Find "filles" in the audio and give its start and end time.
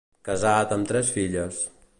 1.19-1.65